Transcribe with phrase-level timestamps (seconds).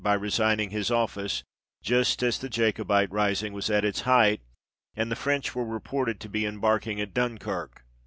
[0.03, 1.43] by resigning his office,
[1.83, 4.41] just as the Jacobite rising was at its height
[4.95, 7.85] and the French were reported to be embarking at Dunkirk.